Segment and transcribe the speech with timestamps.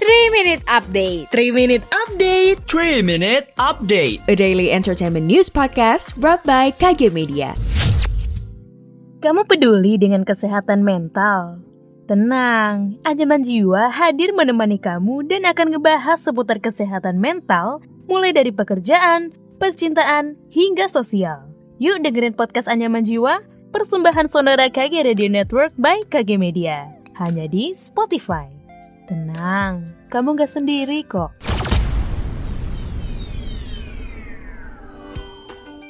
[0.00, 6.40] 3 Minute Update 3 Minute Update 3 Minute Update A daily entertainment news podcast brought
[6.48, 7.52] by KG Media
[9.20, 11.60] Kamu peduli dengan kesehatan mental?
[12.08, 19.36] Tenang, Anjaman Jiwa hadir menemani kamu dan akan ngebahas seputar kesehatan mental mulai dari pekerjaan,
[19.60, 21.44] percintaan, hingga sosial.
[21.76, 26.88] Yuk dengerin podcast Anyaman Jiwa, persembahan Sonora KG Radio Network by KG Media.
[27.20, 28.59] Hanya di Spotify.
[29.10, 31.34] Tenang, kamu gak sendiri kok.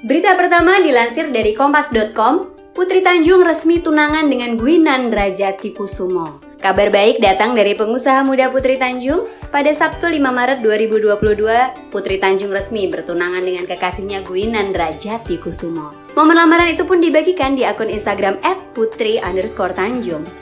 [0.01, 6.41] Berita pertama dilansir dari kompas.com, Putri Tanjung resmi tunangan dengan Gwinandra Jatikusumo.
[6.65, 9.29] Kabar baik datang dari pengusaha muda Putri Tanjung.
[9.51, 15.91] Pada Sabtu 5 Maret 2022, Putri Tanjung resmi bertunangan dengan kekasihnya Gwinandra Jatikusumo.
[16.15, 18.39] Momen lamaran itu pun dibagikan di akun Instagram
[18.79, 19.19] @putri.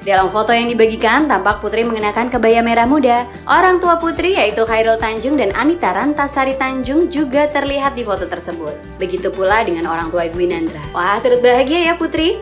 [0.04, 3.24] Dalam foto yang dibagikan, tampak Putri mengenakan kebaya merah muda.
[3.48, 8.76] Orang tua Putri yaitu Khairul Tanjung dan Anita Rantasari Tanjung juga terlihat di foto tersebut.
[9.00, 10.84] Begitu pula dengan orang tua Gwinandra.
[10.92, 12.36] Wah, turut bahagia ya Putri.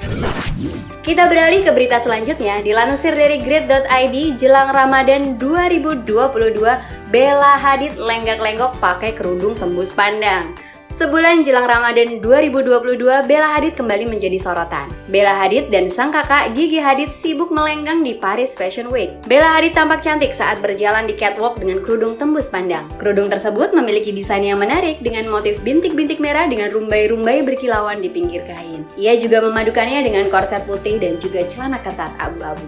[1.06, 2.58] Kita beralih ke berita selanjutnya.
[2.66, 6.02] Dilansir dari grid.id, jelang Ramadan 2022,
[7.14, 10.50] Bella Hadid lenggak-lenggok pakai kerudung tembus pandang.
[10.97, 14.89] Sebulan jelang Ramadan 2022, Bella Hadid kembali menjadi sorotan.
[15.12, 19.12] Bella Hadid dan sang kakak Gigi Hadid sibuk melenggang di Paris Fashion Week.
[19.28, 22.88] Bella Hadid tampak cantik saat berjalan di catwalk dengan kerudung tembus pandang.
[22.97, 28.48] Kerudung tersebut memiliki desain yang menarik dengan motif bintik-bintik merah dengan rumbai-rumbai berkilauan di pinggir
[28.48, 28.88] kain.
[28.97, 32.64] Ia juga memadukannya dengan korset putih dan juga celana ketat abu-abu.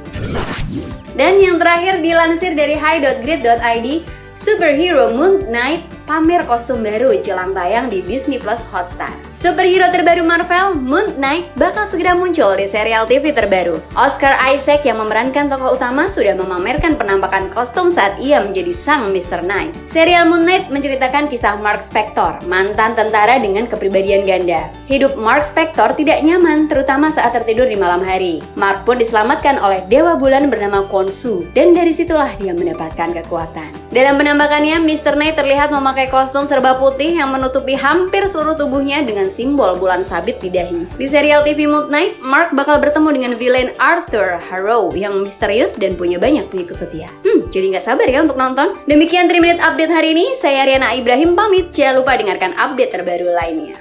[1.16, 4.04] Dan yang terakhir dilansir dari high.grid.id,
[4.36, 9.27] Superhero Moon Knight pamer kostum baru jelang tayang di Disney Plus Hotstar.
[9.38, 13.78] Superhero terbaru Marvel, Moon Knight, bakal segera muncul di serial TV terbaru.
[13.94, 19.46] Oscar Isaac yang memerankan tokoh utama sudah memamerkan penampakan kostum saat ia menjadi sang Mr.
[19.46, 19.78] Knight.
[19.86, 24.74] Serial Moon Knight menceritakan kisah Mark Spector, mantan tentara dengan kepribadian ganda.
[24.90, 28.42] Hidup Mark Spector tidak nyaman, terutama saat tertidur di malam hari.
[28.58, 33.70] Mark pun diselamatkan oleh Dewa Bulan bernama Konsu, dan dari situlah dia mendapatkan kekuatan.
[33.94, 35.14] Dalam penampakannya, Mr.
[35.14, 40.50] Knight terlihat memakai kostum serba putih yang menutupi hampir seluruh tubuhnya simbol bulan sabit di
[40.50, 40.88] dahi.
[40.96, 45.94] Di serial TV Moon Knight, Mark bakal bertemu dengan villain Arthur Harrow yang misterius dan
[45.94, 47.08] punya banyak pengikut setia.
[47.22, 48.76] Hmm, jadi nggak sabar ya untuk nonton.
[48.90, 51.70] Demikian 3 Minute Update hari ini, saya Riana Ibrahim pamit.
[51.70, 53.76] Jangan lupa dengarkan update terbaru lainnya.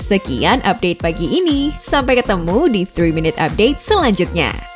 [0.00, 4.69] Sekian update pagi ini Sampai ketemu di 3 Minute Update selanjutnya